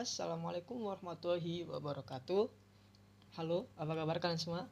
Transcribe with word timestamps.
Assalamualaikum 0.00 0.80
warahmatullahi 0.80 1.68
wabarakatuh. 1.68 2.48
Halo, 3.36 3.68
apa 3.76 3.92
kabar 3.92 4.16
kalian 4.16 4.40
semua? 4.40 4.64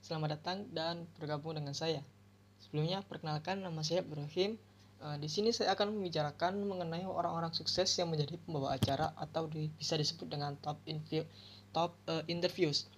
Selamat 0.00 0.40
datang 0.40 0.64
dan 0.72 1.04
bergabung 1.20 1.52
dengan 1.52 1.76
saya. 1.76 2.00
Sebelumnya, 2.56 3.04
perkenalkan 3.04 3.60
nama 3.60 3.84
saya 3.84 4.00
Ibrahim. 4.00 4.56
Eh, 5.04 5.16
Di 5.20 5.28
sini 5.28 5.52
saya 5.52 5.76
akan 5.76 5.92
membicarakan 5.92 6.56
mengenai 6.64 7.04
orang-orang 7.04 7.52
sukses 7.52 7.92
yang 8.00 8.08
menjadi 8.08 8.40
pembawa 8.48 8.72
acara 8.72 9.12
atau 9.20 9.44
di- 9.44 9.68
bisa 9.76 9.92
disebut 10.00 10.24
dengan 10.32 10.56
top 10.64 10.80
interview, 10.88 11.28
top 11.76 11.92
eh, 12.08 12.24
interviews. 12.32 12.88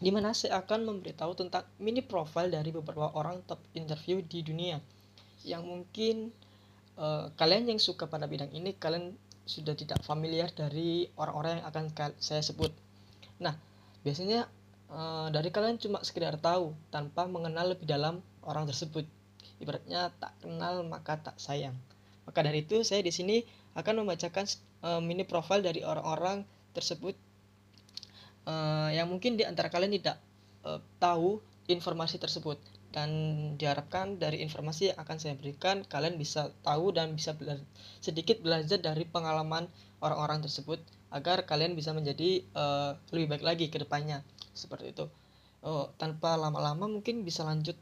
Di 0.00 0.08
mana 0.08 0.32
saya 0.32 0.64
akan 0.64 0.88
memberitahu 0.88 1.36
tentang 1.36 1.68
mini 1.84 2.00
profile 2.00 2.48
dari 2.48 2.72
beberapa 2.72 3.12
orang 3.12 3.44
top 3.44 3.60
interview 3.76 4.24
di 4.24 4.40
dunia 4.40 4.80
yang 5.44 5.68
mungkin 5.68 6.32
eh, 6.96 7.26
kalian 7.36 7.76
yang 7.76 7.76
suka 7.76 8.08
pada 8.08 8.24
bidang 8.24 8.48
ini 8.56 8.72
kalian 8.72 9.12
sudah 9.44 9.76
tidak 9.76 10.00
familiar 10.04 10.48
dari 10.52 11.08
orang-orang 11.20 11.60
yang 11.60 11.66
akan 11.68 11.84
saya 12.16 12.40
sebut. 12.40 12.72
Nah, 13.40 13.54
biasanya 14.00 14.48
eh, 14.88 15.26
dari 15.32 15.48
kalian 15.52 15.76
cuma 15.76 16.00
sekedar 16.00 16.40
tahu 16.40 16.72
tanpa 16.88 17.28
mengenal 17.28 17.76
lebih 17.76 17.84
dalam 17.84 18.24
orang 18.44 18.64
tersebut. 18.64 19.04
Ibaratnya 19.60 20.10
tak 20.16 20.32
kenal 20.40 20.84
maka 20.88 21.20
tak 21.20 21.36
sayang. 21.36 21.76
Maka 22.24 22.40
dari 22.40 22.64
itu 22.64 22.80
saya 22.82 23.04
di 23.04 23.12
sini 23.12 23.44
akan 23.76 24.04
membacakan 24.04 24.48
eh, 24.84 25.00
mini 25.04 25.28
profile 25.28 25.60
dari 25.60 25.84
orang-orang 25.84 26.48
tersebut 26.72 27.14
eh, 28.48 28.88
yang 28.96 29.12
mungkin 29.12 29.36
di 29.36 29.44
antara 29.44 29.68
kalian 29.68 29.92
tidak 30.00 30.16
eh, 30.64 30.80
tahu 30.98 31.38
informasi 31.68 32.20
tersebut 32.20 32.60
dan 32.94 33.10
diharapkan 33.58 34.22
dari 34.22 34.38
informasi 34.46 34.94
yang 34.94 34.98
akan 35.02 35.18
saya 35.18 35.34
berikan 35.34 35.82
kalian 35.82 36.14
bisa 36.14 36.54
tahu 36.62 36.94
dan 36.94 37.18
bisa 37.18 37.34
bela- 37.34 37.58
sedikit 37.98 38.38
belajar 38.38 38.78
dari 38.78 39.02
pengalaman 39.02 39.66
orang-orang 39.98 40.46
tersebut 40.46 40.78
agar 41.10 41.42
kalian 41.42 41.74
bisa 41.74 41.90
menjadi 41.90 42.46
eh, 42.46 42.90
lebih 43.10 43.34
baik 43.34 43.44
lagi 43.44 43.66
ke 43.66 43.82
depannya. 43.82 44.22
Seperti 44.54 44.94
itu. 44.94 45.10
Oh, 45.66 45.90
tanpa 45.98 46.38
lama-lama 46.38 46.86
mungkin 46.86 47.26
bisa 47.26 47.42
lanjut 47.42 47.74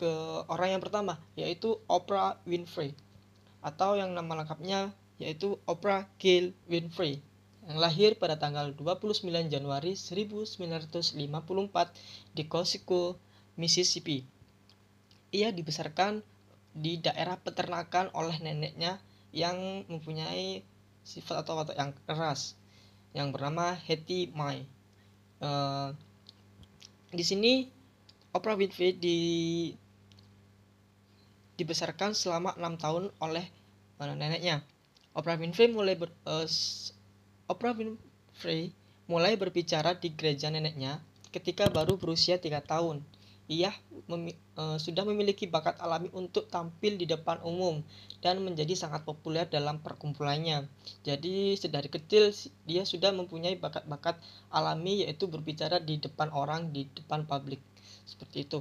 ke 0.00 0.12
orang 0.48 0.78
yang 0.78 0.82
pertama 0.82 1.20
yaitu 1.36 1.76
Oprah 1.84 2.40
Winfrey. 2.48 2.96
Atau 3.60 4.00
yang 4.00 4.16
nama 4.16 4.32
lengkapnya 4.32 4.96
yaitu 5.20 5.60
Oprah 5.68 6.08
Gail 6.16 6.56
Winfrey 6.72 7.20
yang 7.68 7.84
lahir 7.84 8.16
pada 8.16 8.40
tanggal 8.40 8.72
29 8.72 9.28
Januari 9.52 9.92
1954 9.92 11.20
di 12.32 12.48
Cosco, 12.48 13.20
Mississippi. 13.60 14.37
Ia 15.34 15.52
dibesarkan 15.52 16.24
di 16.72 17.00
daerah 17.02 17.36
peternakan 17.36 18.08
oleh 18.16 18.36
neneknya 18.40 19.02
yang 19.34 19.84
mempunyai 19.90 20.64
sifat 21.04 21.44
atau 21.44 21.60
watak 21.60 21.76
yang 21.76 21.92
keras 22.06 22.56
yang 23.16 23.32
bernama 23.32 23.76
Hetty 23.76 24.32
Mai. 24.32 24.64
Eh, 25.40 25.88
di 27.12 27.24
sini 27.24 27.68
Oprah 28.36 28.56
Winfrey 28.56 28.92
di 28.92 29.18
dibesarkan 31.58 32.14
selama 32.14 32.54
enam 32.54 32.78
tahun 32.78 33.10
oleh 33.18 33.44
eh, 33.98 34.14
neneknya. 34.14 34.62
Oprah 35.16 35.40
Winfrey 35.40 35.72
mulai 35.72 35.98
ber, 35.98 36.12
s- 36.46 36.94
Oprah 37.48 37.74
Winfrey 37.74 38.70
mulai 39.08 39.34
berbicara 39.40 39.96
di 39.96 40.12
gereja 40.12 40.52
neneknya 40.52 41.00
ketika 41.32 41.66
baru 41.72 41.96
berusia 41.96 42.36
tiga 42.36 42.60
tahun. 42.60 43.00
Ia 43.48 43.72
memi- 44.12 44.36
eh, 44.36 44.76
sudah 44.76 45.08
memiliki 45.08 45.48
bakat 45.48 45.80
alami 45.80 46.12
untuk 46.12 46.52
tampil 46.52 47.00
di 47.00 47.08
depan 47.08 47.40
umum 47.40 47.80
dan 48.20 48.44
menjadi 48.44 48.76
sangat 48.76 49.08
populer 49.08 49.48
dalam 49.48 49.80
perkumpulannya. 49.80 50.68
Jadi 51.00 51.56
sedari 51.56 51.88
kecil 51.88 52.28
dia 52.68 52.84
sudah 52.84 53.08
mempunyai 53.16 53.56
bakat-bakat 53.56 54.20
alami 54.52 55.08
yaitu 55.08 55.32
berbicara 55.32 55.80
di 55.80 55.96
depan 55.96 56.28
orang, 56.30 56.76
di 56.76 56.84
depan 56.92 57.24
publik. 57.24 57.64
Seperti 58.04 58.44
itu. 58.44 58.60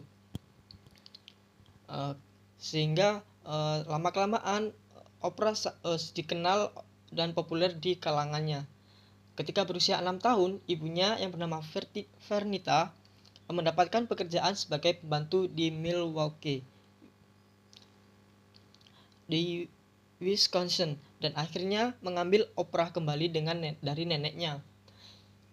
Eh, 1.92 2.14
sehingga 2.56 3.22
eh, 3.44 3.78
lama-kelamaan 3.86 4.72
Oprah 5.18 5.58
eh, 5.58 6.00
dikenal 6.14 6.72
dan 7.10 7.34
populer 7.34 7.74
di 7.74 7.98
kalangannya. 7.98 8.70
Ketika 9.34 9.66
berusia 9.66 9.98
enam 9.98 10.18
tahun, 10.22 10.62
ibunya 10.66 11.18
yang 11.18 11.34
bernama 11.34 11.62
Vernita 12.26 12.94
mendapatkan 13.52 14.08
pekerjaan 14.08 14.56
sebagai 14.56 15.00
pembantu 15.00 15.48
di 15.48 15.72
Milwaukee 15.72 16.64
di 19.28 19.68
Wisconsin 20.24 20.96
dan 21.22 21.36
akhirnya 21.38 21.94
mengambil 22.02 22.48
Oprah 22.56 22.90
kembali 22.90 23.28
dengan 23.30 23.60
dari 23.84 24.04
neneknya. 24.08 24.64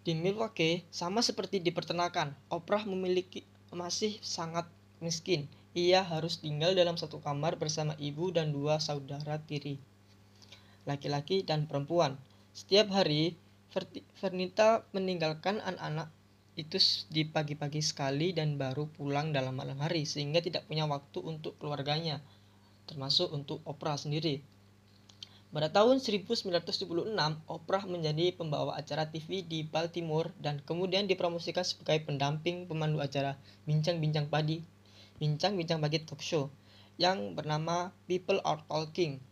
Di 0.06 0.14
Milwaukee, 0.14 0.86
sama 0.94 1.20
seperti 1.20 1.60
di 1.60 1.74
peternakan, 1.74 2.32
Oprah 2.48 2.86
memiliki 2.86 3.42
masih 3.74 4.16
sangat 4.22 4.70
miskin. 5.02 5.50
Ia 5.74 6.06
harus 6.06 6.38
tinggal 6.38 6.78
dalam 6.78 6.94
satu 6.94 7.18
kamar 7.18 7.58
bersama 7.58 7.98
ibu 7.98 8.30
dan 8.30 8.54
dua 8.54 8.78
saudara 8.78 9.42
tiri, 9.42 9.74
laki-laki 10.86 11.42
dan 11.42 11.66
perempuan. 11.66 12.14
Setiap 12.54 12.94
hari, 12.94 13.34
Vernita 14.22 14.86
meninggalkan 14.94 15.58
anak-anak 15.58 16.06
itu 16.54 16.78
di 17.10 17.26
pagi-pagi 17.26 17.82
sekali 17.82 18.30
dan 18.30 18.54
baru 18.54 18.86
pulang 18.86 19.34
dalam 19.34 19.58
malam 19.58 19.74
hari 19.82 20.06
sehingga 20.06 20.38
tidak 20.38 20.70
punya 20.70 20.86
waktu 20.86 21.18
untuk 21.18 21.58
keluarganya, 21.58 22.22
termasuk 22.86 23.34
untuk 23.34 23.58
Oprah 23.66 23.98
sendiri. 23.98 24.38
Pada 25.54 25.70
tahun 25.70 26.02
1976, 26.02 27.14
Oprah 27.46 27.84
menjadi 27.86 28.34
pembawa 28.34 28.74
acara 28.74 29.06
TV 29.06 29.46
di 29.46 29.62
Baltimore 29.62 30.34
dan 30.42 30.58
kemudian 30.62 31.06
dipromosikan 31.06 31.62
sebagai 31.62 32.02
pendamping 32.06 32.66
pemandu 32.66 32.98
acara 32.98 33.38
Bincang-Bincang 33.62 34.26
Padi, 34.26 34.62
Bincang-Bincang 35.22 35.78
Pagi 35.78 36.02
Talk 36.02 36.18
Show 36.22 36.50
yang 36.98 37.38
bernama 37.38 37.94
People 38.10 38.42
Are 38.42 38.62
Talking 38.66 39.22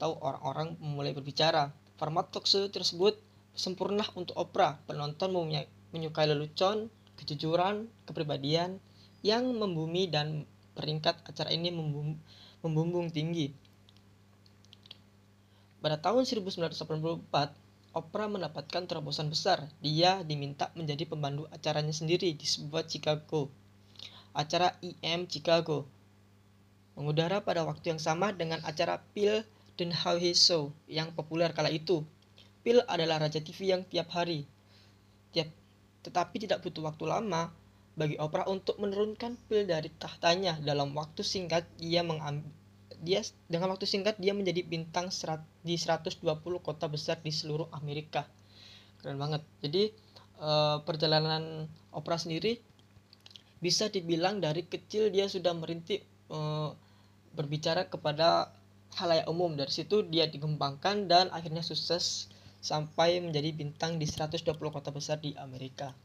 atau 0.00 0.16
orang-orang 0.20 0.80
mulai 0.80 1.12
berbicara. 1.12 1.72
Format 2.00 2.32
talk 2.32 2.48
show 2.48 2.64
tersebut 2.72 3.20
sempurna 3.52 4.04
untuk 4.16 4.32
Oprah. 4.40 4.80
Penonton 4.88 5.32
mempunyai- 5.32 5.79
menyukai 5.90 6.26
lelucon, 6.26 6.90
kejujuran, 7.18 7.86
kepribadian 8.06 8.78
yang 9.20 9.46
membumi 9.52 10.08
dan 10.08 10.48
peringkat 10.74 11.20
acara 11.26 11.52
ini 11.52 11.68
membum- 11.68 12.18
membumbung 12.64 13.12
tinggi. 13.12 13.52
Pada 15.80 15.96
tahun 15.96 16.28
1984, 16.28 17.56
Oprah 17.90 18.30
mendapatkan 18.30 18.86
terobosan 18.86 19.34
besar. 19.34 19.66
Dia 19.82 20.22
diminta 20.22 20.70
menjadi 20.78 21.10
pembantu 21.10 21.50
acaranya 21.50 21.90
sendiri 21.90 22.30
di 22.38 22.46
sebuah 22.46 22.86
Chicago. 22.86 23.50
Acara 24.30 24.78
IM 24.78 25.26
Chicago. 25.26 25.90
Mengudara 26.94 27.42
pada 27.42 27.66
waktu 27.66 27.90
yang 27.90 27.98
sama 27.98 28.30
dengan 28.30 28.62
acara 28.62 29.02
Phil 29.10 29.42
He 29.74 30.30
Show 30.38 30.70
yang 30.86 31.10
populer 31.18 31.50
kala 31.50 31.66
itu. 31.74 32.06
Phil 32.62 32.78
adalah 32.86 33.26
raja 33.26 33.42
TV 33.42 33.74
yang 33.74 33.82
tiap 33.82 34.06
hari. 34.14 34.46
Tiap, 35.34 35.50
tetapi 36.00 36.48
tidak 36.48 36.64
butuh 36.64 36.86
waktu 36.86 37.04
lama 37.04 37.52
bagi 37.98 38.16
Oprah 38.16 38.48
untuk 38.48 38.80
menurunkan 38.80 39.36
Phil 39.46 39.68
dari 39.68 39.92
tahtanya 39.92 40.56
dalam 40.62 40.94
waktu 40.96 41.20
singkat 41.20 41.68
dia 41.76 42.00
mengambil 42.00 42.48
dia 43.00 43.24
dengan 43.48 43.72
waktu 43.72 43.88
singkat 43.88 44.20
dia 44.20 44.36
menjadi 44.36 44.60
bintang 44.60 45.08
serat, 45.08 45.40
di 45.64 45.74
120 45.80 46.20
kota 46.60 46.86
besar 46.86 47.16
di 47.24 47.32
seluruh 47.32 47.72
Amerika. 47.72 48.28
Keren 49.00 49.16
banget. 49.16 49.42
Jadi 49.64 49.88
eh, 50.36 50.76
perjalanan 50.84 51.64
Oprah 51.90 52.20
sendiri 52.20 52.60
bisa 53.60 53.88
dibilang 53.88 54.40
dari 54.40 54.64
kecil 54.68 55.08
dia 55.08 55.26
sudah 55.32 55.56
merintik 55.56 56.04
eh, 56.28 56.70
berbicara 57.32 57.88
kepada 57.88 58.52
halayak 59.00 59.26
umum. 59.32 59.56
Dari 59.56 59.72
situ 59.72 60.04
dia 60.04 60.28
dikembangkan 60.28 61.08
dan 61.08 61.32
akhirnya 61.32 61.64
sukses 61.64 62.28
sampai 62.60 63.24
menjadi 63.24 63.50
bintang 63.56 63.96
di 63.96 64.04
120 64.04 64.44
kota 64.56 64.92
besar 64.92 65.16
di 65.18 65.32
Amerika. 65.40 65.96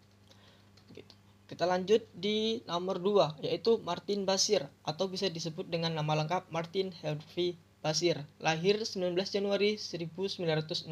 Gitu. 0.95 1.13
Kita 1.45 1.67
lanjut 1.67 2.01
di 2.15 2.63
nomor 2.65 2.97
2 3.03 3.43
yaitu 3.45 3.77
Martin 3.83 4.23
Basir 4.23 4.65
atau 4.87 5.11
bisa 5.11 5.27
disebut 5.29 5.67
dengan 5.67 5.93
nama 5.93 6.15
lengkap 6.23 6.49
Martin 6.49 6.95
Harvey 7.03 7.59
Basir. 7.83 8.23
Lahir 8.41 8.81
19 8.81 9.13
Januari 9.29 9.77
1963. 9.77 10.89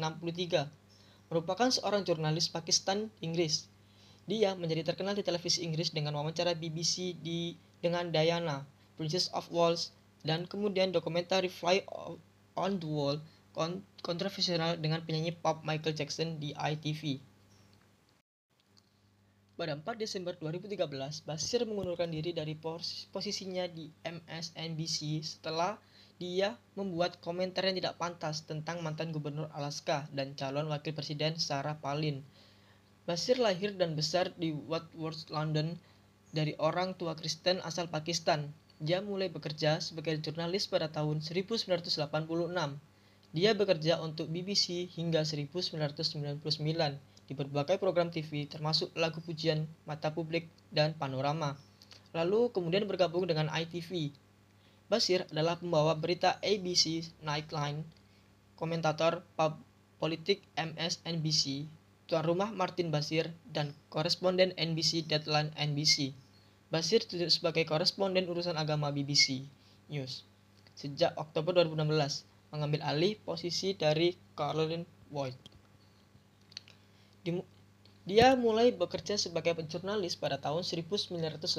Merupakan 1.32 1.68
seorang 1.72 2.06
jurnalis 2.06 2.46
Pakistan 2.52 3.10
Inggris. 3.18 3.66
Dia 4.30 4.54
menjadi 4.54 4.94
terkenal 4.94 5.18
di 5.18 5.24
televisi 5.26 5.66
Inggris 5.66 5.90
dengan 5.90 6.14
wawancara 6.16 6.54
BBC 6.54 7.18
di 7.18 7.58
dengan 7.84 8.08
Diana, 8.08 8.64
Princess 8.96 9.28
of 9.36 9.50
Wales 9.52 9.92
dan 10.24 10.48
kemudian 10.48 10.88
dokumenter 10.88 11.44
Fly 11.44 11.84
on 12.56 12.80
the 12.80 12.88
Wall 12.88 13.20
kon- 13.54 13.86
kontroversial 14.02 14.76
dengan 14.76 15.00
penyanyi 15.06 15.32
pop 15.32 15.62
Michael 15.62 15.94
Jackson 15.94 16.42
di 16.42 16.50
ITV. 16.52 17.22
Pada 19.54 19.78
4 19.78 19.86
Desember 19.94 20.34
2013, 20.34 21.22
Basir 21.22 21.62
mengundurkan 21.62 22.10
diri 22.10 22.34
dari 22.34 22.58
pos- 22.58 23.06
posisinya 23.14 23.70
di 23.70 23.86
MSNBC 24.02 25.22
setelah 25.22 25.78
dia 26.18 26.58
membuat 26.74 27.22
komentar 27.22 27.62
yang 27.62 27.78
tidak 27.78 27.94
pantas 27.94 28.42
tentang 28.42 28.82
mantan 28.82 29.14
gubernur 29.14 29.46
Alaska 29.54 30.10
dan 30.10 30.34
calon 30.34 30.66
wakil 30.66 30.90
presiden 30.90 31.38
Sarah 31.38 31.78
Palin. 31.78 32.26
Basir 33.06 33.38
lahir 33.38 33.78
dan 33.78 33.94
besar 33.94 34.34
di 34.34 34.50
Watworth, 34.50 35.30
London 35.30 35.78
dari 36.34 36.58
orang 36.58 36.98
tua 36.98 37.14
Kristen 37.14 37.62
asal 37.62 37.86
Pakistan. 37.86 38.50
Dia 38.82 38.98
mulai 39.06 39.30
bekerja 39.30 39.78
sebagai 39.78 40.18
jurnalis 40.18 40.66
pada 40.66 40.90
tahun 40.90 41.22
1986. 41.22 41.94
Dia 43.34 43.50
bekerja 43.50 43.98
untuk 43.98 44.30
BBC 44.30 44.86
hingga 44.94 45.26
1999 45.26 46.38
di 47.26 47.34
berbagai 47.34 47.82
program 47.82 48.06
TV 48.06 48.46
termasuk 48.46 48.94
lagu 48.94 49.18
pujian 49.18 49.66
Mata 49.90 50.14
Publik 50.14 50.46
dan 50.70 50.94
Panorama. 50.94 51.58
Lalu 52.14 52.54
kemudian 52.54 52.86
bergabung 52.86 53.26
dengan 53.26 53.50
ITV. 53.50 54.14
Basir 54.86 55.26
adalah 55.34 55.58
pembawa 55.58 55.98
berita 55.98 56.38
ABC 56.46 57.10
Nightline, 57.26 57.82
komentator 58.54 59.26
pub 59.34 59.58
politik 59.98 60.46
MSNBC, 60.54 61.66
tuan 62.06 62.22
rumah 62.22 62.54
Martin 62.54 62.94
Basir, 62.94 63.34
dan 63.50 63.74
koresponden 63.90 64.54
NBC 64.54 65.10
Deadline 65.10 65.50
NBC. 65.58 66.14
Basir 66.70 67.02
duduk 67.02 67.34
sebagai 67.34 67.66
koresponden 67.66 68.30
urusan 68.30 68.54
agama 68.54 68.94
BBC 68.94 69.42
News 69.90 70.22
sejak 70.74 71.14
Oktober 71.14 71.54
2016, 71.54 72.26
mengambil 72.54 72.86
alih 72.86 73.18
posisi 73.18 73.74
dari 73.74 74.14
Caroline 74.38 74.86
Boyd. 75.10 75.34
Dia 78.04 78.36
mulai 78.36 78.68
bekerja 78.68 79.16
sebagai 79.16 79.56
jurnalis 79.64 80.12
pada 80.14 80.36
tahun 80.36 80.60
1986 80.60 81.56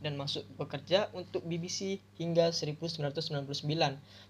dan 0.00 0.12
masuk 0.16 0.48
bekerja 0.56 1.12
untuk 1.12 1.44
BBC 1.44 2.00
hingga 2.16 2.50
1999 2.50 3.60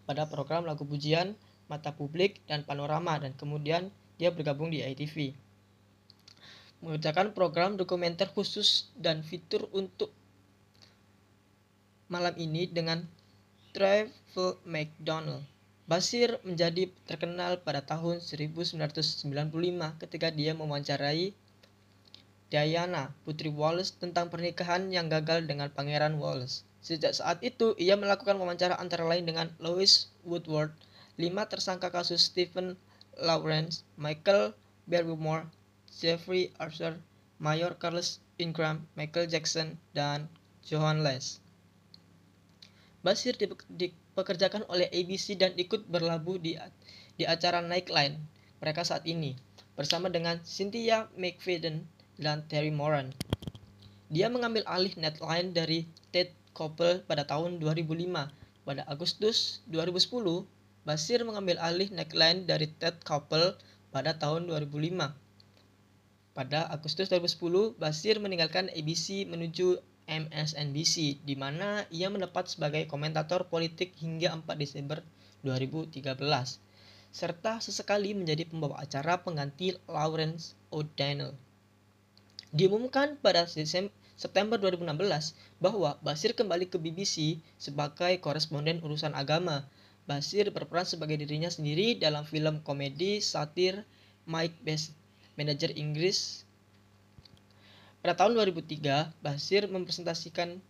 pada 0.02 0.22
program 0.26 0.66
lagu 0.66 0.82
pujian, 0.82 1.38
mata 1.70 1.94
publik, 1.94 2.42
dan 2.50 2.66
panorama 2.66 3.22
dan 3.22 3.38
kemudian 3.38 3.88
dia 4.18 4.34
bergabung 4.34 4.74
di 4.74 4.82
ITV. 4.82 5.38
Mengerjakan 6.82 7.38
program 7.38 7.78
dokumenter 7.78 8.26
khusus 8.26 8.90
dan 8.98 9.22
fitur 9.22 9.70
untuk 9.70 10.10
malam 12.10 12.34
ini 12.34 12.66
dengan 12.66 13.06
Travel 13.76 14.56
McDonald. 14.64 15.44
Basir 15.84 16.40
menjadi 16.48 16.88
terkenal 17.04 17.60
pada 17.60 17.84
tahun 17.84 18.24
1995 18.24 19.36
ketika 20.00 20.32
dia 20.32 20.56
mewawancarai 20.56 21.36
Diana, 22.48 23.12
Putri 23.28 23.52
Wallace 23.52 23.92
tentang 23.92 24.32
pernikahan 24.32 24.88
yang 24.88 25.12
gagal 25.12 25.44
dengan 25.44 25.68
Pangeran 25.68 26.16
Wallace. 26.16 26.64
Sejak 26.80 27.20
saat 27.20 27.44
itu, 27.44 27.76
ia 27.76 28.00
melakukan 28.00 28.40
wawancara 28.40 28.80
antara 28.80 29.04
lain 29.04 29.28
dengan 29.28 29.52
Louis 29.60 30.08
Woodward, 30.24 30.72
lima 31.20 31.44
tersangka 31.44 31.92
kasus 31.92 32.32
Stephen 32.32 32.80
Lawrence, 33.20 33.84
Michael 34.00 34.56
Barrymore, 34.88 35.52
Jeffrey 35.92 36.48
Archer, 36.56 36.96
Mayor 37.36 37.76
Carlos 37.76 38.24
Ingram, 38.40 38.88
Michael 38.96 39.28
Jackson, 39.28 39.76
dan 39.92 40.32
Johan 40.64 41.04
Les. 41.04 41.44
Basir 43.06 43.38
dipekerjakan 43.38 44.66
oleh 44.66 44.90
ABC 44.90 45.38
dan 45.38 45.54
ikut 45.54 45.86
berlabuh 45.86 46.42
di, 46.42 46.58
di 47.14 47.22
acara 47.22 47.62
Nightline 47.62 48.18
mereka 48.58 48.82
saat 48.82 49.06
ini 49.06 49.38
bersama 49.78 50.10
dengan 50.10 50.42
Cynthia 50.42 51.06
McFadden 51.14 51.86
dan 52.18 52.42
Terry 52.50 52.74
Moran. 52.74 53.14
Dia 54.10 54.26
mengambil 54.26 54.66
alih 54.66 54.90
Nightline 54.98 55.54
dari 55.54 55.86
Ted 56.10 56.34
Koppel 56.50 57.06
pada 57.06 57.22
tahun 57.22 57.62
2005. 57.62 58.10
Pada 58.66 58.82
Agustus 58.90 59.62
2010, 59.70 60.42
Basir 60.86 61.22
mengambil 61.26 61.58
alih 61.58 61.90
neckline 61.90 62.46
dari 62.46 62.70
Ted 62.78 63.02
Koppel 63.02 63.58
pada 63.90 64.14
tahun 64.14 64.46
2005. 64.46 65.14
Pada 66.34 66.66
Agustus 66.70 67.10
2010, 67.10 67.74
Basir 67.74 68.22
meninggalkan 68.22 68.70
ABC 68.70 69.26
menuju 69.26 69.82
MSNBC, 70.06 71.20
di 71.26 71.34
mana 71.34 71.82
ia 71.90 72.06
mendapat 72.06 72.46
sebagai 72.46 72.86
komentator 72.86 73.50
politik 73.50 73.92
hingga 73.98 74.32
4 74.32 74.46
Desember 74.56 75.02
2013, 75.42 76.06
serta 77.10 77.58
sesekali 77.58 78.14
menjadi 78.14 78.46
pembawa 78.46 78.78
acara 78.80 79.20
pengganti 79.20 79.74
Lawrence 79.90 80.54
O'Donnell. 80.70 81.34
Diumumkan 82.54 83.18
pada 83.18 83.50
September 83.50 84.56
2016 84.56 85.36
bahwa 85.58 85.98
Basir 86.00 86.32
kembali 86.32 86.70
ke 86.70 86.78
BBC 86.78 87.42
sebagai 87.60 88.16
koresponden 88.22 88.80
urusan 88.80 89.12
agama 89.12 89.66
Basir 90.06 90.46
berperan 90.54 90.86
sebagai 90.86 91.18
dirinya 91.18 91.50
sendiri 91.50 91.98
dalam 91.98 92.22
film 92.22 92.62
komedi 92.62 93.18
satir 93.18 93.82
Mike 94.22 94.54
Best, 94.62 94.94
manajer 95.34 95.74
Inggris. 95.74 96.45
Pada 98.06 98.22
tahun 98.22 98.38
2003, 98.38 99.18
Basir 99.18 99.66
mempresentasikan 99.66 100.62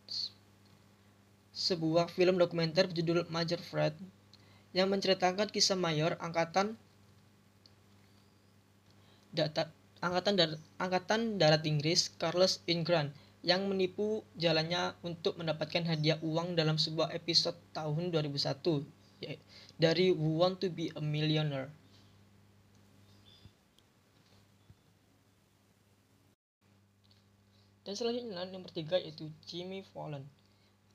sebuah 1.52 2.08
film 2.08 2.40
dokumenter 2.40 2.88
berjudul 2.88 3.28
Major 3.28 3.60
Fred 3.60 3.92
yang 4.72 4.88
menceritakan 4.88 5.44
kisah 5.52 5.76
mayor 5.76 6.16
angkatan 6.16 6.80
data, 9.36 9.68
angkatan 10.00 10.32
dar, 10.40 10.50
angkatan 10.80 11.36
darat 11.36 11.60
Inggris 11.68 12.08
Carlos 12.16 12.64
Ingram 12.64 13.12
yang 13.44 13.68
menipu 13.68 14.24
jalannya 14.40 14.96
untuk 15.04 15.36
mendapatkan 15.36 15.84
hadiah 15.84 16.16
uang 16.24 16.56
dalam 16.56 16.80
sebuah 16.80 17.12
episode 17.12 17.60
tahun 17.76 18.16
2001 18.16 19.20
Ya, 19.20 19.36
dari 19.76 20.08
Who 20.08 20.40
Want 20.40 20.64
to 20.64 20.72
Be 20.72 20.88
a 20.96 21.04
Millionaire. 21.04 21.68
Dan 27.86 27.94
selanjutnya 27.94 28.42
nomor 28.50 28.74
tiga 28.74 28.98
yaitu 28.98 29.30
Jimmy 29.46 29.86
Fallon 29.94 30.26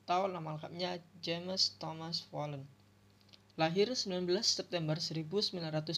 atau 0.04 0.28
nama 0.28 0.52
lengkapnya 0.52 1.00
James 1.24 1.72
Thomas 1.80 2.20
Fallon. 2.28 2.60
Lahir 3.56 3.88
19 3.88 4.28
September 4.44 5.00
1974 5.00 5.88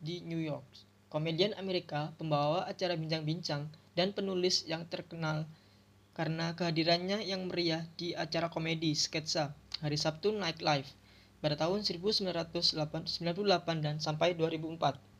di 0.00 0.24
New 0.24 0.40
York. 0.40 0.64
Komedian 1.12 1.52
Amerika, 1.60 2.08
pembawa 2.16 2.64
acara 2.64 2.96
bincang-bincang, 2.96 3.68
dan 3.92 4.16
penulis 4.16 4.64
yang 4.64 4.88
terkenal 4.88 5.44
karena 6.16 6.56
kehadirannya 6.56 7.20
yang 7.24 7.52
meriah 7.52 7.84
di 8.00 8.16
acara 8.16 8.48
komedi 8.48 8.96
sketsa 8.96 9.52
Hari 9.84 10.00
Sabtu 10.00 10.32
Night 10.32 10.64
Live 10.64 10.88
pada 11.44 11.56
tahun 11.56 11.84
1998 11.84 12.80
dan 13.84 14.00
sampai 14.00 14.32
2004. 14.38 15.11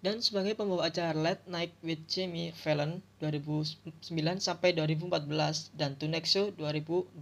Dan 0.00 0.24
sebagai 0.24 0.56
pembawa 0.56 0.88
acara 0.88 1.12
Late 1.12 1.44
Night 1.44 1.76
with 1.84 2.00
Jimmy 2.08 2.56
Fallon 2.56 3.04
2009 3.20 4.08
sampai 4.40 4.72
2014 4.72 5.76
dan 5.76 5.92
Tonight 6.00 6.24
Show 6.24 6.56
2014. 6.56 7.12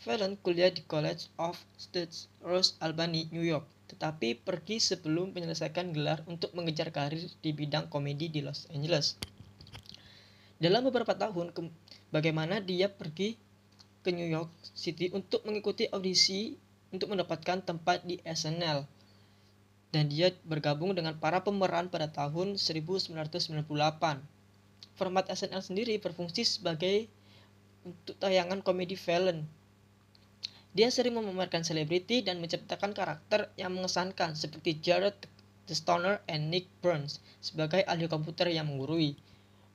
Fallon 0.00 0.40
kuliah 0.40 0.72
di 0.72 0.80
College 0.88 1.28
of 1.36 1.60
Studies 1.76 2.32
Rose 2.40 2.80
Albany, 2.80 3.28
New 3.28 3.44
York, 3.44 3.68
tetapi 3.92 4.40
pergi 4.40 4.80
sebelum 4.80 5.36
menyelesaikan 5.36 5.92
gelar 5.92 6.24
untuk 6.24 6.56
mengejar 6.56 6.88
karir 6.88 7.28
di 7.44 7.52
bidang 7.52 7.92
komedi 7.92 8.32
di 8.32 8.40
Los 8.40 8.64
Angeles. 8.72 9.20
Dalam 10.56 10.80
beberapa 10.88 11.12
tahun, 11.12 11.52
bagaimana 12.08 12.64
dia 12.64 12.88
pergi 12.88 13.36
ke 14.00 14.16
New 14.16 14.24
York 14.24 14.48
City 14.72 15.12
untuk 15.12 15.44
mengikuti 15.44 15.84
audisi 15.92 16.56
untuk 16.88 17.12
mendapatkan 17.12 17.60
tempat 17.60 18.00
di 18.08 18.16
SNL. 18.24 18.95
Dan 19.96 20.12
dia 20.12 20.28
bergabung 20.44 20.92
dengan 20.92 21.16
para 21.16 21.40
pemeran 21.40 21.88
pada 21.88 22.12
tahun 22.12 22.60
1998. 22.60 23.16
Format 24.92 25.24
SNL 25.24 25.64
sendiri 25.64 25.96
berfungsi 25.96 26.44
sebagai 26.44 27.08
untuk 27.80 28.12
tayangan 28.20 28.60
komedi 28.60 28.92
Fallon. 28.92 29.48
Dia 30.76 30.92
sering 30.92 31.16
memamerkan 31.16 31.64
selebriti 31.64 32.20
dan 32.20 32.44
menciptakan 32.44 32.92
karakter 32.92 33.48
yang 33.56 33.72
mengesankan 33.72 34.36
seperti 34.36 34.76
Jared 34.84 35.16
The 35.64 35.72
Stoner 35.72 36.20
and 36.28 36.52
Nick 36.52 36.68
Burns 36.84 37.24
sebagai 37.40 37.80
ahli 37.88 38.04
komputer 38.04 38.52
yang 38.52 38.68
menggurui. 38.68 39.16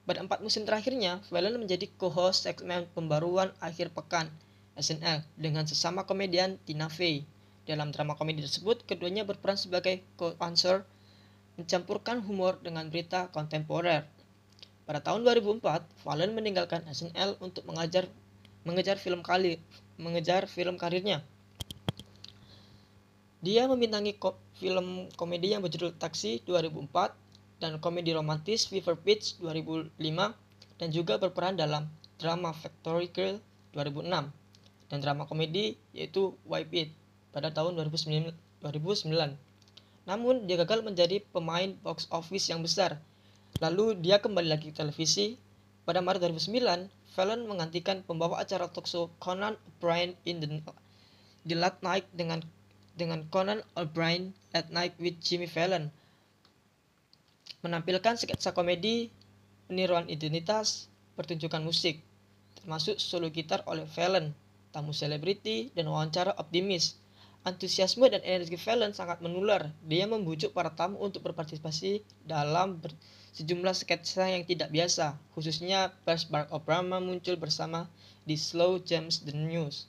Pada 0.05 0.21
empat 0.21 0.45
musim 0.45 0.69
terakhirnya, 0.69 1.17
Fallon 1.33 1.57
menjadi 1.57 1.89
co-host 1.97 2.45
segmen 2.45 2.85
pembaruan 2.93 3.49
akhir 3.57 3.89
pekan 3.97 4.29
SNL 4.77 5.25
dengan 5.33 5.65
sesama 5.65 6.05
komedian 6.05 6.61
Tina 6.69 6.93
Fey. 6.93 7.25
Dalam 7.71 7.87
drama 7.95 8.19
komedi 8.19 8.43
tersebut, 8.43 8.83
keduanya 8.83 9.23
berperan 9.23 9.55
sebagai 9.55 10.03
co-answer 10.19 10.83
mencampurkan 11.55 12.19
humor 12.19 12.59
dengan 12.59 12.91
berita 12.91 13.31
kontemporer. 13.31 14.03
Pada 14.83 14.99
tahun 14.99 15.23
2004, 15.23 16.03
Fallon 16.03 16.35
meninggalkan 16.35 16.83
SNL 16.83 17.39
untuk 17.39 17.63
mengajar 17.63 18.11
mengejar 18.67 18.99
film 18.99 19.23
kali 19.23 19.55
mengejar 19.95 20.51
film 20.51 20.75
karirnya. 20.75 21.23
Dia 23.39 23.71
membintangi 23.71 24.19
ko 24.19 24.35
film 24.59 25.07
komedi 25.15 25.55
yang 25.55 25.63
berjudul 25.63 25.95
Taxi 25.95 26.43
2004 26.43 27.63
dan 27.63 27.79
komedi 27.79 28.11
romantis 28.11 28.67
Fever 28.67 28.99
Pitch 28.99 29.39
2005 29.39 29.95
dan 30.75 30.87
juga 30.91 31.15
berperan 31.15 31.55
dalam 31.55 31.87
drama 32.19 32.51
Factory 32.51 33.07
Girl 33.15 33.39
2006. 33.71 34.27
dan 34.91 34.99
drama 34.99 35.23
komedi 35.23 35.79
yaitu 35.95 36.35
Wipe 36.43 36.75
It 36.75 37.00
pada 37.31 37.51
tahun 37.51 37.75
2009. 37.79 38.35
Namun 40.05 40.35
dia 40.45 40.57
gagal 40.59 40.83
menjadi 40.83 41.23
pemain 41.31 41.71
box 41.83 42.07
office 42.11 42.51
yang 42.51 42.61
besar. 42.63 42.99
Lalu 43.59 43.99
dia 43.99 44.19
kembali 44.19 44.47
lagi 44.47 44.71
ke 44.71 44.75
televisi. 44.75 45.35
Pada 45.83 45.99
Maret 45.99 46.21
2009, 46.23 46.87
Fallon 47.11 47.43
menggantikan 47.43 48.05
pembawa 48.07 48.39
acara 48.39 48.71
talkshow 48.71 49.11
Conan 49.19 49.59
O'Brien 49.67 50.15
in 50.23 50.39
the, 50.39 50.47
the 51.43 51.55
Late 51.59 51.83
Night 51.83 52.07
dengan 52.15 52.39
dengan 52.95 53.27
Conan 53.27 53.59
O'Brien 53.75 54.31
at 54.55 54.71
Night 54.71 54.95
with 54.95 55.19
Jimmy 55.19 55.49
Fallon. 55.49 55.91
Menampilkan 57.61 58.15
sketsa 58.15 58.55
komedi, 58.55 59.11
peniruan 59.67 60.07
identitas, 60.07 60.87
pertunjukan 61.19 61.61
musik, 61.61 61.99
termasuk 62.57 62.97
solo 62.97 63.27
gitar 63.29 63.61
oleh 63.67 63.85
Fallon, 63.91 64.31
tamu 64.71 64.95
selebriti, 64.95 65.69
dan 65.75 65.91
wawancara 65.91 66.31
optimis. 66.39 66.95
Antusiasme 67.41 68.05
dan 68.05 68.21
energi 68.21 68.53
Fallon 68.53 68.93
sangat 68.93 69.17
menular. 69.17 69.73
Dia 69.81 70.05
membujuk 70.05 70.53
para 70.53 70.69
tamu 70.69 71.01
untuk 71.01 71.25
berpartisipasi 71.25 72.05
dalam 72.21 72.77
ber 72.77 72.93
sejumlah 73.31 73.73
sketsa 73.73 74.27
yang 74.27 74.43
tidak 74.43 74.69
biasa, 74.69 75.15
khususnya 75.33 75.95
pas 76.03 76.21
Barack 76.27 76.51
Obama 76.51 76.99
muncul 76.99 77.39
bersama 77.39 77.87
di 78.27 78.35
Slow 78.35 78.83
James 78.83 79.23
the 79.23 79.31
News, 79.31 79.87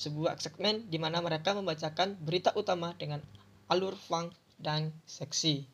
sebuah 0.00 0.40
segmen 0.40 0.88
di 0.88 0.96
mana 0.96 1.20
mereka 1.20 1.52
membacakan 1.52 2.16
berita 2.18 2.50
utama 2.56 2.96
dengan 2.96 3.20
alur 3.68 3.94
funk 3.94 4.32
dan 4.58 4.90
seksi. 5.04 5.68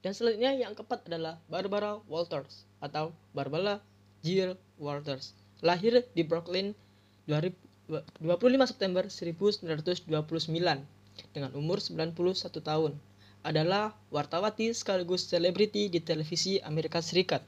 Dan 0.00 0.16
selanjutnya 0.16 0.56
yang 0.56 0.72
keempat 0.72 1.06
adalah 1.06 1.38
Barbara 1.46 2.00
Walters 2.08 2.64
atau 2.80 3.12
Barbara 3.36 3.84
Jill 4.24 4.56
Walters. 4.80 5.36
Lahir 5.60 6.06
di 6.14 6.22
Brooklyn 6.22 6.72
25 7.88 8.20
September 8.68 9.08
1929 9.08 10.12
dengan 11.32 11.50
umur 11.56 11.80
91 11.80 12.12
tahun. 12.60 12.92
Adalah 13.40 13.96
wartawati 14.12 14.76
sekaligus 14.76 15.24
selebriti 15.24 15.88
di 15.88 15.96
televisi 16.04 16.60
Amerika 16.60 17.00
Serikat. 17.00 17.40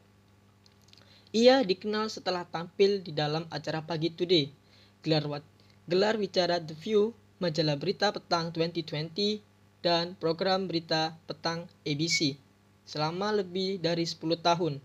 Ia 1.36 1.60
dikenal 1.60 2.08
setelah 2.08 2.48
tampil 2.48 3.04
di 3.04 3.12
dalam 3.12 3.44
acara 3.52 3.84
Pagi 3.84 4.08
Today, 4.08 4.48
gelar, 5.04 5.44
gelar 5.84 6.16
bicara 6.16 6.56
The 6.56 6.72
View, 6.72 7.12
majalah 7.36 7.76
berita 7.76 8.08
petang 8.08 8.48
2020, 8.48 9.44
dan 9.84 10.16
program 10.16 10.64
berita 10.68 11.16
petang 11.28 11.68
ABC 11.84 12.40
selama 12.88 13.30
lebih 13.30 13.76
dari 13.76 14.08
10 14.08 14.40
tahun. 14.40 14.80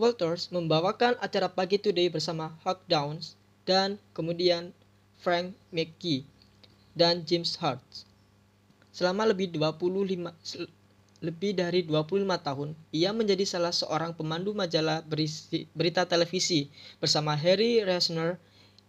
Walters 0.00 0.48
membawakan 0.48 1.20
acara 1.20 1.52
Pagi 1.52 1.76
Today 1.76 2.08
bersama 2.08 2.56
Hugh 2.64 2.80
Downs 2.88 3.36
dan 3.62 4.00
kemudian 4.12 4.74
Frank 5.22 5.54
McGee 5.70 6.26
dan 6.98 7.22
James 7.22 7.54
Hart. 7.62 7.82
Selama 8.92 9.24
lebih 9.24 9.48
25 9.54 10.68
lebih 11.22 11.54
dari 11.54 11.86
25 11.86 12.26
tahun, 12.42 12.74
ia 12.90 13.14
menjadi 13.14 13.46
salah 13.46 13.70
seorang 13.70 14.10
pemandu 14.10 14.50
majalah 14.58 15.06
berisi, 15.06 15.70
berita 15.70 16.02
televisi 16.02 16.66
bersama 16.98 17.38
Harry 17.38 17.78
Reisner. 17.86 18.42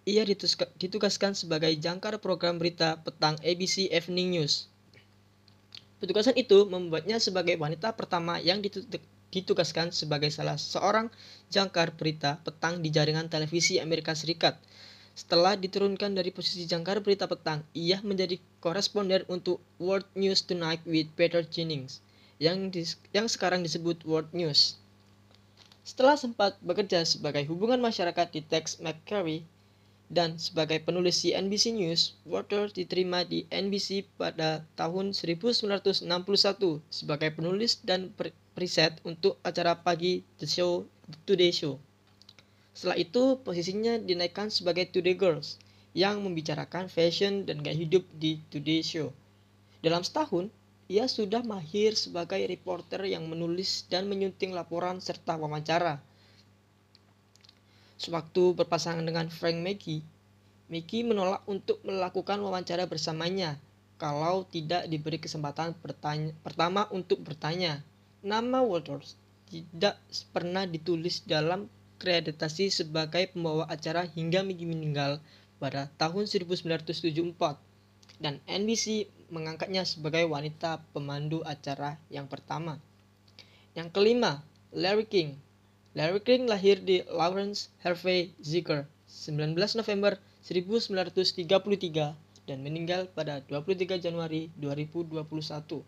Ia 0.04 0.28
ditugaskan 0.76 1.32
sebagai 1.32 1.72
jangkar 1.80 2.20
program 2.20 2.60
berita 2.60 3.00
petang 3.00 3.40
ABC 3.40 3.88
Evening 3.88 4.36
News. 4.36 4.68
Petugasan 6.04 6.36
itu 6.36 6.68
membuatnya 6.68 7.16
sebagai 7.24 7.56
wanita 7.56 7.96
pertama 7.96 8.36
yang 8.44 8.60
ditugaskan 9.34 9.90
sebagai 9.90 10.30
salah 10.30 10.62
seorang 10.62 11.10
jangkar 11.50 11.98
berita 11.98 12.38
petang 12.46 12.86
di 12.86 12.94
jaringan 12.94 13.26
televisi 13.34 13.82
Amerika 13.82 14.14
Serikat. 14.14 14.62
Setelah 15.18 15.58
diturunkan 15.58 16.14
dari 16.14 16.30
posisi 16.30 16.70
jangkar 16.70 17.02
berita 17.02 17.26
petang, 17.26 17.66
ia 17.74 17.98
menjadi 18.06 18.38
koresponden 18.62 19.26
untuk 19.30 19.58
World 19.82 20.06
News 20.14 20.46
Tonight 20.46 20.86
with 20.86 21.10
Peter 21.18 21.42
Jennings, 21.42 22.06
yang, 22.38 22.70
dis, 22.70 22.98
yang 23.14 23.26
sekarang 23.26 23.66
disebut 23.66 24.06
World 24.06 24.30
News. 24.34 24.78
Setelah 25.86 26.18
sempat 26.18 26.58
bekerja 26.62 27.06
sebagai 27.06 27.46
hubungan 27.50 27.78
masyarakat 27.82 28.32
di 28.34 28.42
Tex 28.42 28.82
McCurry 28.82 29.46
dan 30.10 30.38
sebagai 30.38 30.82
penulis 30.82 31.22
di 31.26 31.34
NBC 31.34 31.74
News, 31.74 32.18
Walters 32.26 32.74
diterima 32.74 33.26
di 33.26 33.50
NBC 33.50 34.06
pada 34.16 34.62
tahun 34.78 35.14
1961 35.14 36.06
sebagai 36.88 37.30
penulis 37.34 37.82
dan 37.82 38.14
preset 38.54 39.02
untuk 39.02 39.42
acara 39.42 39.78
pagi 39.82 40.22
The 40.38 40.48
Show 40.48 40.86
Today 41.26 41.50
Show. 41.54 41.82
Setelah 42.74 42.98
itu, 42.98 43.38
posisinya 43.42 44.02
dinaikkan 44.02 44.50
sebagai 44.50 44.90
Today 44.90 45.18
Girls 45.18 45.62
yang 45.94 46.22
membicarakan 46.26 46.90
fashion 46.90 47.46
dan 47.46 47.62
gaya 47.62 47.78
hidup 47.78 48.02
di 48.18 48.42
Today 48.50 48.82
Show. 48.82 49.14
Dalam 49.82 50.02
setahun, 50.02 50.50
ia 50.90 51.06
sudah 51.06 51.42
mahir 51.46 51.94
sebagai 51.94 52.42
reporter 52.46 53.06
yang 53.06 53.30
menulis 53.30 53.86
dan 53.90 54.10
menyunting 54.10 54.54
laporan 54.58 54.98
serta 55.02 55.38
wawancara. 55.38 56.02
Sewaktu 57.98 58.58
berpasangan 58.58 59.06
dengan 59.06 59.30
Frank 59.30 59.62
Maggie, 59.62 60.04
Mickey 60.68 61.06
menolak 61.06 61.46
untuk 61.46 61.78
melakukan 61.86 62.42
wawancara 62.42 62.90
bersamanya 62.90 63.62
kalau 64.02 64.44
tidak 64.50 64.90
diberi 64.90 65.22
kesempatan 65.22 65.78
pertama 66.42 66.90
untuk 66.90 67.22
bertanya. 67.22 67.86
Nama 68.24 68.64
Walters 68.64 69.20
tidak 69.52 70.00
pernah 70.32 70.64
ditulis 70.64 71.28
dalam 71.28 71.68
kreditasi 72.00 72.72
sebagai 72.72 73.28
pembawa 73.36 73.68
acara 73.68 74.08
hingga 74.08 74.48
Mickey 74.48 74.64
meninggal 74.64 75.20
pada 75.60 75.92
tahun 76.00 76.32
1974 76.32 77.20
dan 78.24 78.40
NBC 78.48 79.12
mengangkatnya 79.28 79.84
sebagai 79.84 80.24
wanita 80.24 80.80
pemandu 80.96 81.44
acara 81.44 82.00
yang 82.08 82.32
pertama. 82.32 82.80
Yang 83.76 83.92
kelima, 83.92 84.40
Larry 84.72 85.04
King. 85.04 85.36
Larry 85.92 86.24
King 86.24 86.48
lahir 86.48 86.80
di 86.80 87.04
Lawrence 87.12 87.76
Harvey 87.84 88.32
Ziegler, 88.40 88.88
19 89.12 89.52
November 89.76 90.16
1933 90.48 92.48
dan 92.48 92.58
meninggal 92.64 93.12
pada 93.12 93.44
23 93.52 94.00
Januari 94.00 94.48
2021 94.56 95.84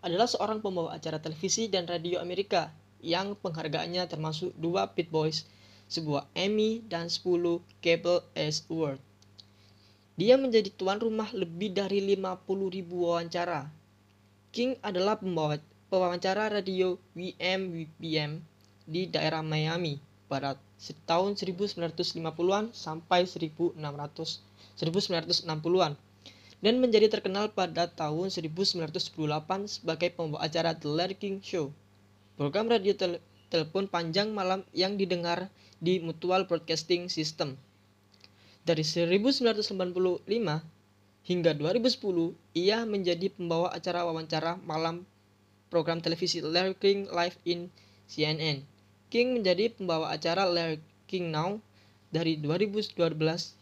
adalah 0.00 0.28
seorang 0.28 0.64
pembawa 0.64 0.96
acara 0.96 1.20
televisi 1.20 1.68
dan 1.68 1.84
radio 1.84 2.20
Amerika 2.20 2.72
yang 3.00 3.36
penghargaannya 3.36 4.04
termasuk 4.08 4.52
dua 4.56 4.92
Pit 4.92 5.08
Boys, 5.08 5.48
sebuah 5.88 6.28
Emmy, 6.36 6.84
dan 6.84 7.08
10 7.08 7.60
Cable 7.80 8.24
Ace 8.36 8.64
Award. 8.68 9.00
Dia 10.20 10.36
menjadi 10.36 10.68
tuan 10.76 11.00
rumah 11.00 11.32
lebih 11.32 11.72
dari 11.72 12.04
50 12.04 12.76
ribu 12.76 13.08
wawancara. 13.08 13.72
King 14.52 14.76
adalah 14.84 15.16
pembawa 15.16 15.56
pewawancara 15.88 16.52
radio 16.52 17.00
WMBM 17.16 18.44
di 18.84 19.02
daerah 19.08 19.40
Miami 19.40 19.96
pada 20.28 20.60
tahun 21.08 21.34
1950-an 21.34 22.70
sampai 22.76 23.24
1600 23.26 24.50
1960-an 24.80 25.92
dan 26.60 26.76
menjadi 26.76 27.08
terkenal 27.08 27.52
pada 27.52 27.88
tahun 27.88 28.28
1998 28.28 29.80
sebagai 29.80 30.12
pembawa 30.12 30.44
acara 30.44 30.76
The 30.76 30.88
Larry 30.88 31.16
King 31.16 31.40
Show. 31.40 31.72
Program 32.36 32.68
radio 32.68 32.92
tel 32.96 33.20
telepon 33.48 33.90
panjang 33.90 34.30
malam 34.30 34.62
yang 34.70 34.94
didengar 34.94 35.50
di 35.82 35.98
Mutual 35.98 36.46
Broadcasting 36.46 37.08
System. 37.08 37.56
Dari 38.62 38.84
1985 38.84 40.22
hingga 41.26 41.50
2010, 41.56 42.36
ia 42.54 42.84
menjadi 42.84 43.32
pembawa 43.32 43.72
acara 43.72 44.04
wawancara 44.06 44.60
malam 44.62 45.08
program 45.72 45.98
televisi 45.98 46.44
Larry 46.44 46.76
King 46.76 47.08
Live 47.10 47.40
in 47.48 47.72
CNN. 48.06 48.62
King 49.10 49.40
menjadi 49.40 49.72
pembawa 49.74 50.12
acara 50.14 50.46
Larry 50.46 50.78
King 51.10 51.32
Now 51.32 51.58
dari 52.14 52.38
2012 52.38 52.94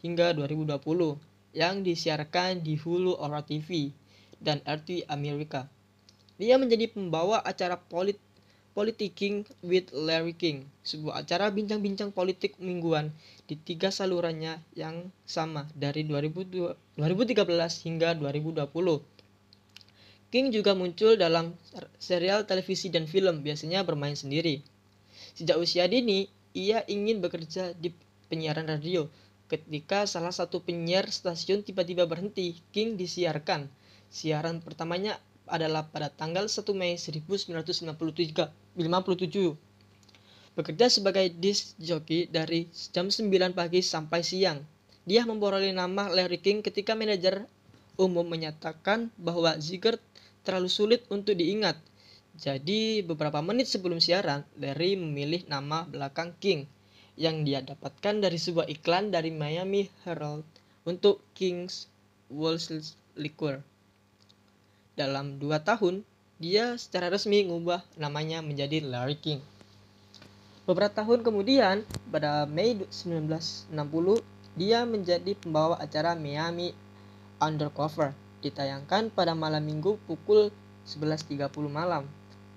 hingga 0.05 0.35
2020 0.37 1.28
yang 1.57 1.87
disiarkan 1.87 2.61
di 2.61 2.77
Hulu 2.77 3.17
Aura 3.19 3.45
TV 3.45 3.93
dan 4.39 4.61
RT 4.65 5.09
Amerika. 5.09 5.67
Dia 6.39 6.55
menjadi 6.61 6.91
pembawa 6.91 7.43
acara 7.43 7.79
polit 7.79 8.21
Politicking 8.79 9.43
with 9.67 9.91
Larry 9.91 10.39
King, 10.39 10.63
sebuah 10.87 11.27
acara 11.27 11.51
bincang-bincang 11.51 12.15
politik 12.15 12.55
mingguan 12.63 13.11
di 13.51 13.59
tiga 13.59 13.91
salurannya 13.91 14.63
yang 14.79 15.11
sama 15.27 15.67
dari 15.75 16.07
2013 16.07 16.79
hingga 17.83 18.15
2020. 18.15 18.71
King 20.31 20.47
juga 20.55 20.79
muncul 20.79 21.19
dalam 21.19 21.59
serial 21.99 22.47
televisi 22.47 22.87
dan 22.87 23.11
film, 23.11 23.43
biasanya 23.43 23.83
bermain 23.83 24.15
sendiri. 24.15 24.63
Sejak 25.35 25.59
usia 25.59 25.91
dini, 25.91 26.31
ia 26.55 26.87
ingin 26.87 27.19
bekerja 27.19 27.75
di 27.75 27.91
penyiaran 28.31 28.71
radio, 28.71 29.11
Ketika 29.49 30.05
salah 30.05 30.29
satu 30.29 30.61
penyiar 30.61 31.09
stasiun 31.09 31.65
tiba-tiba 31.65 32.05
berhenti, 32.05 32.61
King 32.69 33.01
disiarkan. 33.01 33.73
Siaran 34.13 34.61
pertamanya 34.61 35.17
adalah 35.49 35.89
pada 35.89 36.13
tanggal 36.13 36.53
1 36.53 36.69
Mei 36.77 37.01
1957. 37.01 37.97
bekerja 40.53 40.87
sebagai 40.93 41.33
disc 41.33 41.81
jockey 41.81 42.29
dari 42.29 42.69
jam 42.93 43.09
9 43.09 43.57
pagi 43.57 43.81
sampai 43.81 44.21
siang. 44.21 44.61
Dia 45.09 45.25
memperoleh 45.25 45.73
nama 45.73 46.13
Larry 46.13 46.45
King 46.45 46.61
ketika 46.61 46.93
manajer 46.93 47.49
umum 47.97 48.29
menyatakan 48.29 49.09
bahwa 49.17 49.57
Ziegert 49.57 50.05
terlalu 50.45 50.69
sulit 50.69 51.09
untuk 51.09 51.33
diingat. 51.41 51.81
Jadi 52.37 53.01
beberapa 53.01 53.41
menit 53.41 53.65
sebelum 53.73 53.97
siaran, 53.97 54.45
Larry 54.61 55.01
memilih 55.01 55.49
nama 55.49 55.89
belakang 55.89 56.37
King 56.37 56.69
yang 57.19 57.43
dia 57.43 57.59
dapatkan 57.59 58.23
dari 58.23 58.39
sebuah 58.39 58.71
iklan 58.71 59.11
dari 59.11 59.35
Miami 59.35 59.91
Herald 60.07 60.47
untuk 60.87 61.19
King's 61.35 61.91
Wolseley 62.31 62.87
Liquor. 63.19 63.59
Dalam 64.95 65.43
dua 65.43 65.59
tahun, 65.59 66.07
dia 66.39 66.79
secara 66.79 67.11
resmi 67.11 67.43
mengubah 67.43 67.83
namanya 67.99 68.39
menjadi 68.39 68.79
Larry 68.87 69.19
King. 69.19 69.43
Beberapa 70.63 71.03
tahun 71.03 71.27
kemudian, 71.27 71.83
pada 72.15 72.47
Mei 72.47 72.79
1960, 72.79 73.75
dia 74.55 74.87
menjadi 74.87 75.35
pembawa 75.35 75.75
acara 75.83 76.15
Miami 76.15 76.71
Undercover, 77.43 78.15
ditayangkan 78.45 79.11
pada 79.11 79.35
malam 79.35 79.67
minggu 79.67 79.99
pukul 80.07 80.55
11.30 80.87 81.51
malam. 81.67 82.07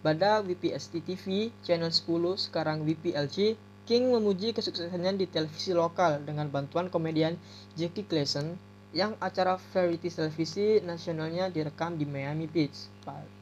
Pada 0.02 0.42
WPST 0.46 1.02
TV, 1.02 1.50
channel 1.66 1.94
10, 1.94 2.36
sekarang 2.38 2.86
WPLG, 2.86 3.54
King 3.90 4.14
memuji 4.14 4.54
kesuksesannya 4.54 5.18
di 5.18 5.26
televisi 5.26 5.74
lokal 5.74 6.22
dengan 6.22 6.48
bantuan 6.48 6.88
komedian 6.88 7.36
Jackie 7.74 8.06
Gleason 8.06 8.56
yang 8.92 9.16
acara 9.24 9.56
variety 9.72 10.12
televisi 10.12 10.84
nasionalnya 10.84 11.48
direkam 11.48 11.96
di 11.96 12.04
Miami 12.04 12.44
Beach 12.44 12.92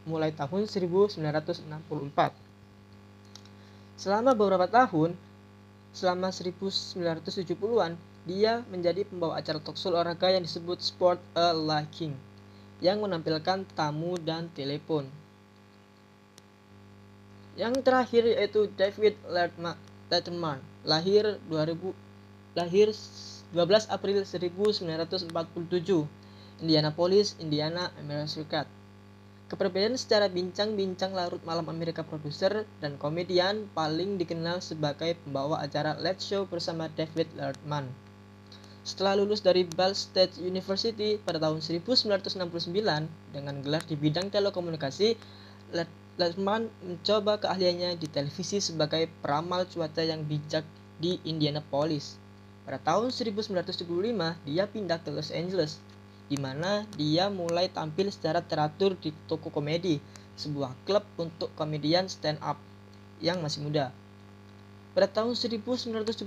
mulai 0.05 0.29
tahun 0.31 0.69
1964. 0.69 1.65
Selama 3.99 4.31
beberapa 4.31 4.69
tahun, 4.69 5.17
selama 5.91 6.31
1970-an, 6.31 7.97
dia 8.23 8.61
menjadi 8.69 9.03
pembawa 9.03 9.41
acara 9.41 9.59
talkshow 9.59 9.91
olahraga 9.91 10.29
yang 10.31 10.45
disebut 10.45 10.79
Sport 10.79 11.19
a 11.35 11.51
King 11.91 12.13
yang 12.79 13.03
menampilkan 13.03 13.67
tamu 13.75 14.15
dan 14.21 14.47
telepon. 14.55 15.03
Yang 17.59 17.83
terakhir 17.83 18.23
yaitu 18.23 18.71
David 18.71 19.19
Letterman, 19.27 19.75
lahir 20.83 21.37
2000 21.47 21.93
lahir 22.57 22.89
12 23.53 23.89
April 23.89 24.21
1947, 24.25 25.33
Indianapolis, 26.61 27.33
Indiana, 27.41 27.89
Amerika 27.97 28.29
Serikat. 28.29 28.65
Kepribadian 29.49 29.97
secara 29.97 30.29
bincang-bincang 30.29 31.17
larut 31.17 31.41
malam 31.41 31.65
Amerika 31.73 32.05
produser 32.05 32.69
dan 32.77 33.01
komedian 33.01 33.65
paling 33.73 34.21
dikenal 34.21 34.61
sebagai 34.61 35.17
pembawa 35.25 35.57
acara 35.65 35.97
Let's 35.97 36.29
Show 36.29 36.45
bersama 36.45 36.85
David 36.93 37.33
Letterman. 37.33 37.89
Setelah 38.85 39.17
lulus 39.17 39.41
dari 39.41 39.65
Ball 39.65 39.97
State 39.97 40.37
University 40.37 41.17
pada 41.17 41.41
tahun 41.41 41.65
1969 41.65 42.69
dengan 43.33 43.55
gelar 43.65 43.81
di 43.89 43.97
bidang 43.97 44.29
telekomunikasi, 44.29 45.17
Letterman 46.19 46.67
mencoba 46.83 47.39
keahliannya 47.39 47.95
di 47.95 48.11
televisi 48.11 48.59
sebagai 48.59 49.07
peramal 49.23 49.63
cuaca 49.71 50.03
yang 50.03 50.27
bijak 50.27 50.67
di 50.99 51.15
Indianapolis. 51.23 52.19
Pada 52.67 52.75
tahun 52.83 53.15
1975, 53.15 53.87
dia 54.43 54.67
pindah 54.67 54.99
ke 54.99 55.15
Los 55.15 55.31
Angeles 55.31 55.79
di 56.27 56.35
mana 56.35 56.83
dia 56.99 57.31
mulai 57.31 57.71
tampil 57.71 58.11
secara 58.11 58.43
teratur 58.43 58.99
di 58.99 59.15
toko 59.31 59.47
komedi, 59.47 60.03
sebuah 60.35 60.75
klub 60.83 61.07
untuk 61.15 61.55
komedian 61.55 62.11
stand 62.11 62.37
up 62.43 62.59
yang 63.23 63.39
masih 63.39 63.63
muda. 63.63 63.95
Pada 64.91 65.07
tahun 65.07 65.39
1978, 65.39 66.19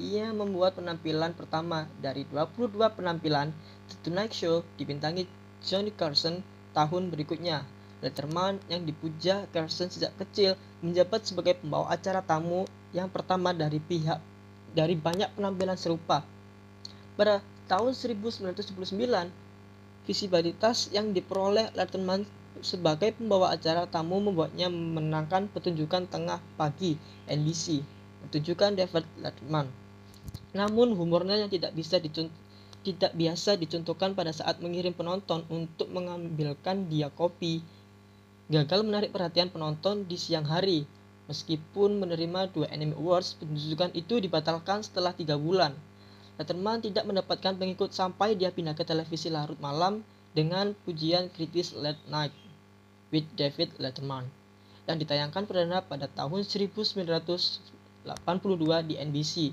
ia 0.00 0.32
membuat 0.32 0.80
penampilan 0.80 1.36
pertama 1.36 1.84
dari 2.00 2.24
22 2.32 2.80
penampilan 2.96 3.52
The 3.92 3.96
Tonight 4.08 4.32
Show 4.32 4.64
dibintangi 4.80 5.28
Johnny 5.60 5.92
Carson 5.92 6.40
tahun 6.72 7.12
berikutnya. 7.12 7.76
Letterman 7.98 8.62
yang 8.70 8.86
dipuja 8.86 9.50
Carson 9.50 9.90
sejak 9.90 10.14
kecil 10.14 10.54
menjabat 10.86 11.26
sebagai 11.26 11.58
pembawa 11.58 11.90
acara 11.90 12.22
tamu 12.22 12.62
yang 12.94 13.10
pertama 13.10 13.50
dari 13.50 13.82
pihak 13.82 14.22
dari 14.70 14.94
banyak 14.94 15.34
penampilan 15.34 15.74
serupa. 15.74 16.22
Pada 17.18 17.42
tahun 17.66 17.92
1979, 17.98 18.86
visibilitas 20.06 20.94
yang 20.94 21.10
diperoleh 21.10 21.74
Letterman 21.74 22.22
sebagai 22.62 23.14
pembawa 23.18 23.54
acara 23.54 23.90
tamu 23.90 24.22
membuatnya 24.22 24.70
memenangkan 24.70 25.50
pertunjukan 25.50 26.06
tengah 26.06 26.38
pagi 26.54 26.94
NBC, 27.26 27.82
pertunjukan 28.26 28.78
David 28.78 29.04
Letterman. 29.18 29.66
Namun 30.54 30.94
humornya 30.94 31.38
yang 31.38 31.50
tidak 31.50 31.74
bisa 31.74 31.98
tidak 31.98 33.12
biasa 33.12 33.58
dicontohkan 33.58 34.14
pada 34.14 34.30
saat 34.30 34.62
mengirim 34.62 34.94
penonton 34.94 35.42
untuk 35.50 35.90
mengambilkan 35.90 36.86
dia 36.86 37.10
kopi 37.10 37.60
gagal 38.48 38.80
menarik 38.80 39.12
perhatian 39.12 39.52
penonton 39.52 40.08
di 40.08 40.16
siang 40.16 40.48
hari. 40.48 40.88
Meskipun 41.28 42.00
menerima 42.00 42.48
dua 42.56 42.72
Anime 42.72 42.96
Awards, 42.96 43.36
pertunjukan 43.36 43.92
itu 43.92 44.16
dibatalkan 44.16 44.80
setelah 44.80 45.12
tiga 45.12 45.36
bulan. 45.36 45.76
Letterman 46.40 46.80
tidak 46.80 47.04
mendapatkan 47.04 47.60
pengikut 47.60 47.92
sampai 47.92 48.32
dia 48.32 48.48
pindah 48.48 48.72
ke 48.72 48.88
televisi 48.88 49.28
larut 49.28 49.60
malam 49.60 50.00
dengan 50.32 50.72
pujian 50.88 51.28
kritis 51.28 51.76
Late 51.76 52.00
Night 52.08 52.32
with 53.12 53.28
David 53.36 53.76
Letterman 53.76 54.24
yang 54.88 54.96
ditayangkan 54.96 55.44
perdana 55.44 55.84
pada 55.84 56.08
tahun 56.08 56.48
1982 56.48 57.68
di 58.88 58.94
NBC. 58.96 59.52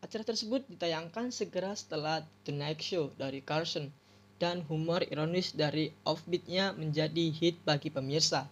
Acara 0.00 0.24
tersebut 0.24 0.64
ditayangkan 0.72 1.28
segera 1.28 1.76
setelah 1.76 2.24
The 2.48 2.54
Night 2.56 2.80
Show 2.80 3.12
dari 3.20 3.44
Carson 3.44 3.92
dan 4.38 4.62
humor 4.70 5.02
ironis 5.10 5.54
dari 5.54 5.90
offbeatnya 6.06 6.74
menjadi 6.78 7.30
hit 7.34 7.58
bagi 7.66 7.90
pemirsa. 7.90 8.46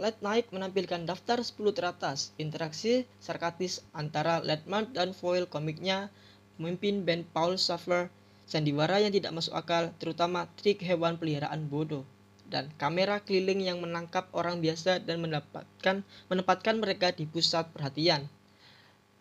Late 0.00 0.24
Night 0.24 0.48
menampilkan 0.48 1.04
daftar 1.04 1.44
10 1.44 1.76
teratas, 1.76 2.32
interaksi 2.40 3.04
sarkastis 3.20 3.84
antara 3.92 4.40
Letman 4.40 4.88
dan 4.96 5.12
foil 5.12 5.44
komiknya, 5.44 6.08
pemimpin 6.56 7.04
band 7.04 7.28
Paul 7.36 7.60
Schaffer, 7.60 8.08
sandiwara 8.48 8.96
yang 9.00 9.12
tidak 9.12 9.36
masuk 9.36 9.52
akal, 9.52 9.92
terutama 10.00 10.48
trik 10.56 10.80
hewan 10.80 11.20
peliharaan 11.20 11.68
bodoh, 11.68 12.08
dan 12.48 12.72
kamera 12.80 13.20
keliling 13.20 13.60
yang 13.60 13.84
menangkap 13.84 14.32
orang 14.32 14.64
biasa 14.64 15.04
dan 15.04 15.20
mendapatkan 15.20 16.00
menempatkan 16.32 16.80
mereka 16.80 17.12
di 17.12 17.28
pusat 17.28 17.68
perhatian. 17.68 18.24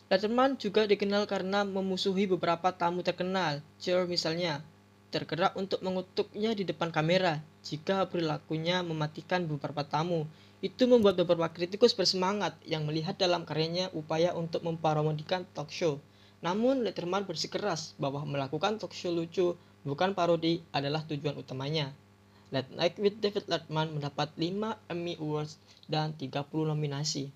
Letterman 0.09 0.57
juga 0.57 0.89
dikenal 0.89 1.29
karena 1.29 1.61
memusuhi 1.61 2.25
beberapa 2.25 2.73
tamu 2.73 3.05
terkenal, 3.05 3.61
Cher 3.77 4.09
misalnya, 4.09 4.65
tergerak 5.09 5.57
untuk 5.57 5.81
mengutuknya 5.81 6.53
di 6.53 6.63
depan 6.63 6.93
kamera 6.93 7.41
jika 7.65 8.05
perilakunya 8.05 8.85
mematikan 8.85 9.49
beberapa 9.49 9.81
tamu 9.81 10.29
itu 10.59 10.85
membuat 10.85 11.15
beberapa 11.17 11.47
kritikus 11.49 11.95
bersemangat 11.95 12.53
yang 12.67 12.83
melihat 12.83 13.15
dalam 13.15 13.47
karyanya 13.47 13.89
upaya 13.95 14.35
untuk 14.35 14.61
memparodikan 14.61 15.47
talk 15.55 15.71
show. 15.71 15.97
Namun 16.43 16.83
Letterman 16.83 17.23
bersikeras 17.23 17.95
bahwa 17.95 18.27
melakukan 18.27 18.75
talk 18.75 18.91
show 18.91 19.11
lucu 19.11 19.55
bukan 19.87 20.11
parodi 20.11 20.59
adalah 20.75 21.03
tujuan 21.07 21.39
utamanya. 21.39 21.95
Late 22.51 22.71
Night 22.75 22.95
with 22.99 23.17
David 23.23 23.47
Letterman 23.47 23.95
mendapat 23.95 24.35
5 24.35 24.91
Emmy 24.91 25.15
Awards 25.21 25.61
dan 25.87 26.11
30 26.17 26.43
nominasi. 26.67 27.31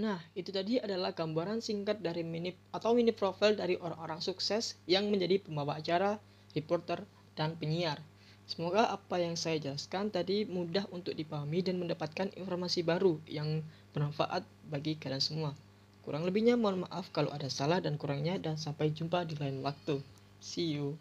Nah, 0.00 0.16
itu 0.32 0.48
tadi 0.48 0.80
adalah 0.80 1.12
gambaran 1.12 1.60
singkat 1.60 2.00
dari 2.00 2.24
mini 2.24 2.56
atau 2.72 2.96
mini 2.96 3.12
profil 3.12 3.52
dari 3.52 3.76
orang-orang 3.76 4.24
sukses 4.24 4.80
yang 4.88 5.12
menjadi 5.12 5.36
pembawa 5.44 5.76
acara, 5.76 6.16
reporter, 6.56 7.04
dan 7.36 7.52
penyiar. 7.60 8.00
Semoga 8.48 8.88
apa 8.88 9.20
yang 9.20 9.36
saya 9.36 9.60
jelaskan 9.60 10.08
tadi 10.08 10.48
mudah 10.48 10.88
untuk 10.88 11.12
dipahami 11.12 11.60
dan 11.60 11.76
mendapatkan 11.76 12.32
informasi 12.32 12.80
baru 12.80 13.20
yang 13.28 13.60
bermanfaat 13.92 14.42
bagi 14.72 14.96
kalian 14.96 15.20
semua. 15.20 15.52
Kurang 16.00 16.24
lebihnya 16.24 16.56
mohon 16.56 16.88
maaf 16.88 17.12
kalau 17.12 17.28
ada 17.36 17.52
salah 17.52 17.84
dan 17.84 18.00
kurangnya 18.00 18.40
dan 18.40 18.56
sampai 18.56 18.88
jumpa 18.96 19.28
di 19.28 19.36
lain 19.36 19.60
waktu. 19.60 20.00
See 20.40 20.80
you. 20.80 20.96